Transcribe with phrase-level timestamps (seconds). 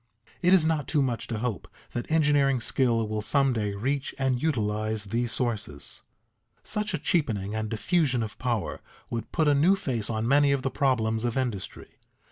[0.41, 4.41] It is not too much to hope that engineering skill will some day reach and
[4.41, 6.01] utilize these sources.
[6.63, 10.63] Such a cheapening and diffusion of power would put a new face on many of
[10.63, 11.99] the problems of industry.